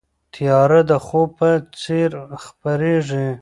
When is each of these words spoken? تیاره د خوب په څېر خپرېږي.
تیاره 0.33 0.81
د 0.91 0.91
خوب 1.05 1.29
په 1.39 1.49
څېر 1.81 2.11
خپرېږي. 2.43 3.27